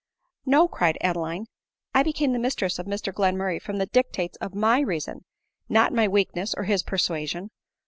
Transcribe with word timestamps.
"No," 0.47 0.67
cried 0.67 0.97
Adeline;" 1.01 1.45
I 1.93 2.01
became 2.01 2.33
the 2.33 2.39
mistress 2.39 2.79
of 2.79 2.87
Mr 2.87 3.13
Glenmurray 3.13 3.61
from 3.61 3.77
the 3.77 3.85
dictates 3.85 4.35
of 4.37 4.55
my 4.55 4.79
reason, 4.79 5.25
not 5.69 5.93
my 5.93 6.07
weakness 6.07 6.55
or 6.55 6.63
his 6.63 6.81
persuasion." 6.81 7.51